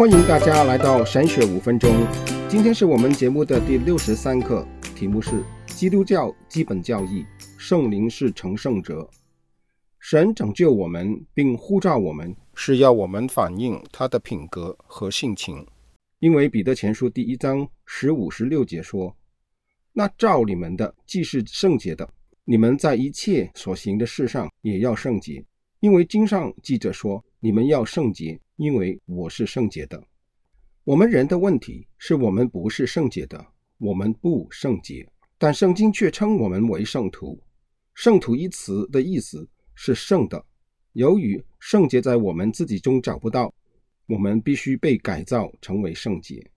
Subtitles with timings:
[0.00, 1.90] 欢迎大家来到神学五分钟。
[2.48, 4.66] 今天是我们节目的第六十三课，
[4.96, 7.22] 题目是基督教基本教义：
[7.58, 9.06] 圣灵是成圣者。
[9.98, 15.66] 神拯救我们并呼召我们，是要我们反映他的品格和性情。
[16.18, 19.14] 因为彼得前书第一章十五、十六节说
[19.92, 22.08] ：“那召你们的既是圣洁的，
[22.46, 25.44] 你们在一切所行的事上也要圣洁。
[25.80, 30.04] 因为经上记着说：你们要圣洁，因为我是圣洁的。”
[30.84, 33.46] 我们人的问题是我们不是圣洁的，
[33.78, 37.42] 我们不圣洁，但圣经却称我们为圣徒。
[37.94, 39.48] 圣徒一词的意思。
[39.82, 40.44] 是圣的。
[40.92, 43.50] 由于圣洁在我们自己中找不到，
[44.06, 46.50] 我们必须被改造成为圣洁，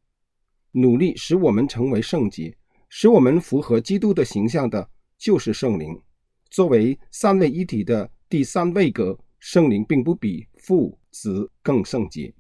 [0.74, 2.54] 努力使我们成为圣洁，
[2.90, 5.98] 使我们符合基督的形象的，就是圣灵。
[6.50, 12.34] 作为三位一体的第三位格，圣灵并不比父子更圣洁。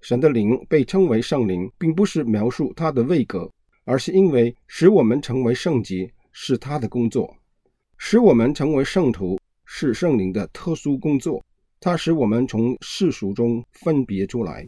[0.00, 3.50] 神的灵被称为圣灵，并不是描述他的位格，
[3.84, 7.36] 而是因为使我们成为圣洁是他的工作，
[7.96, 9.36] 使我们成为圣徒。
[9.70, 11.44] 是圣灵的特殊工作，
[11.78, 14.66] 它使我们从世俗中分别出来。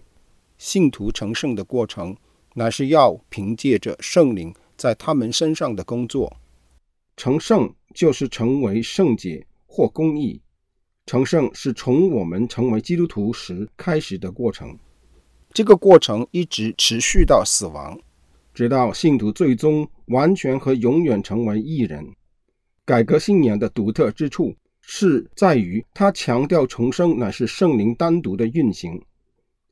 [0.58, 2.14] 信徒成圣的过程，
[2.54, 6.36] 乃是要凭借着圣灵在他们身上的工作。
[7.16, 10.42] 成圣就是成为圣洁或公义。
[11.06, 14.78] 成圣是从我们成为基督徒时开始的过程，
[15.52, 17.98] 这个过程一直持续到死亡，
[18.54, 22.06] 直到信徒最终完全和永远成为一人。
[22.84, 24.54] 改革信仰的独特之处。
[24.92, 29.00] 是在于它强调重生乃是圣灵单独的运行，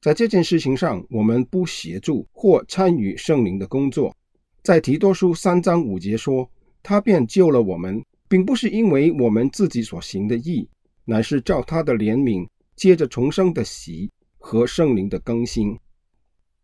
[0.01, 4.15] 在这件事情上，我们不协助或参与圣灵的工作。
[4.63, 6.49] 在提多书三章五节说，
[6.85, 10.69] 他便救了我们，并不是因为我们自己所行的义，
[11.11, 15.79] 乃是照他的怜悯，接着重生的洗和圣灵的更新。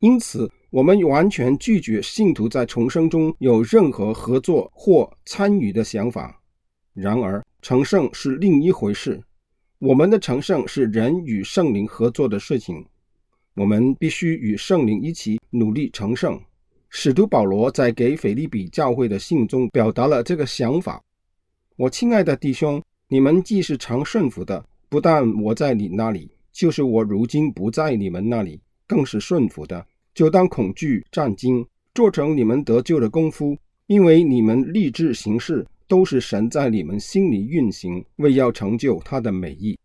[0.01, 6.43] 因此，我们完全拒绝信徒在重生中有任何合作或参与的想法。
[6.93, 9.19] 然而，成圣是另一回事。
[9.79, 12.85] 我们的成圣是人与圣灵合作的事情。
[13.55, 16.39] 我们必须与圣灵一起努力成圣。
[16.91, 21.03] 使徒保罗在给腓立比教会的信中表达了这个想法。
[21.77, 29.87] 我亲爱的弟兄，你们既是常顺服的，不但我在你那里，就是我如今不在你们那里，更是顺服的。
[30.15, 33.57] 就当恐惧战兢，做成你们得救的功夫，
[33.87, 35.67] 因为你们立志行事。
[35.87, 39.79] 都是神在你们心里运行，为要成就他的美意。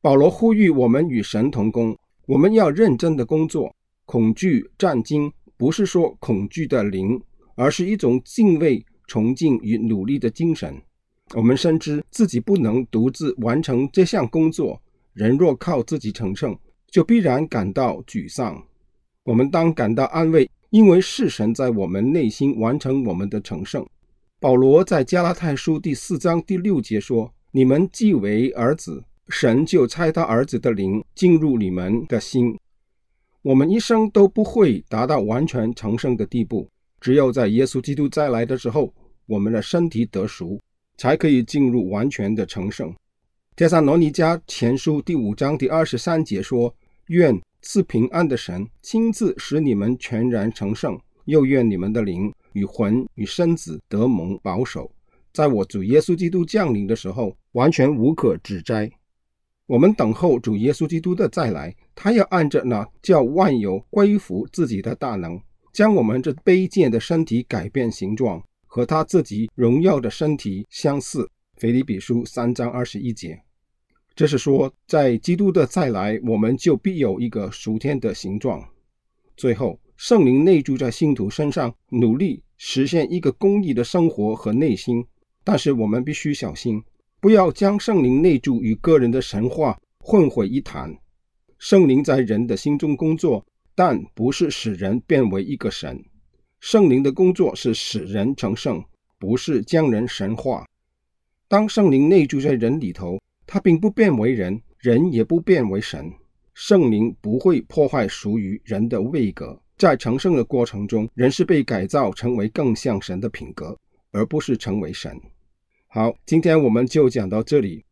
[0.00, 1.96] 保罗呼吁我们与神同工，
[2.26, 3.72] 我们要认真的工作。
[4.04, 7.22] 恐惧战兢，不是说恐惧的灵，
[7.54, 10.82] 而是一种敬畏、崇敬与努力的精神。
[11.34, 14.80] 我们深知自己不能独自完成这项工作，
[15.12, 16.58] 人若靠自己成圣，
[16.90, 18.60] 就必然感到沮丧。
[19.22, 23.86] 我们当感到安慰，因为是神在我们内心完成我们的成圣。
[24.40, 32.58] 保罗在加拉太书第四章第六节说：“你们既为儿子，神就差他儿子的灵进入你们的心。”
[33.42, 36.68] 我们一生都不会达到完全成圣的地步，
[37.00, 38.92] 只有在耶稣基督再来的时候，
[39.26, 40.60] 我们的身体得赎，
[41.00, 42.94] 才可以进入完全的成圣。
[43.56, 46.74] 加上罗尼迦前书第五章第二十三节说
[47.08, 54.90] ：“愿赐平安的神亲自使你们全然成圣，又愿你们的灵。”与魂与身子得蒙保守，
[55.32, 58.90] 在我主耶稣基督降临的时候，完全无可指摘。
[59.66, 65.40] 我们等候主耶稣基督的再来，他要按着那叫万有归服自己的大能，
[65.72, 71.28] 将我们这卑贱的身体改变形状，和他自己荣耀的身体相似。
[71.56, 73.42] 腓立比书三章二十一节，
[74.14, 78.64] 这是说，在基督的再来，我们就必有一个属天的形状。
[79.36, 79.78] 最后。
[80.02, 85.04] 圣灵内住在信徒身上，努力实现一个公义的生活和内心。
[85.44, 86.82] 但是我们必须小心，
[87.20, 90.96] 不要将圣灵内住与个人的神话混为一谈。
[91.58, 93.44] 圣灵在人的心中工作，
[93.74, 96.02] 但不是使人变为一个神。
[96.60, 98.84] 圣灵的工作是使人成圣，
[99.18, 100.66] 不是将人神化。
[101.48, 106.12] 当圣灵内住在人里头，他并不变为人，人也不变为神。
[106.52, 109.58] 圣灵不会破坏属于人的位格。
[109.78, 113.78] 在成圣的过程中，人是被改造成为更像神的品格，
[114.12, 115.18] 而不是成为神。
[115.88, 117.82] 好，今天我们就讲到这里。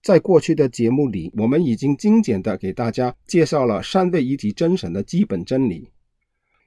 [0.00, 5.90] 在过去的节目里，我们已经精简的给大家介绍了三位一体真神的基本真理。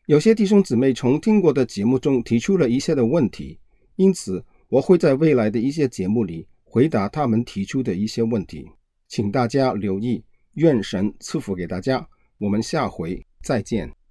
[0.05, 3.57] 有些弟兄姊妹从听过的节目中提出了一些的问题，
[3.95, 8.69] 因此我会在未来的一些节目里回答他们提出的一些问题，
[9.07, 10.23] 请大家留意。
[10.53, 12.07] 愿神赐福给大家，
[12.37, 14.04] 我们下回再见。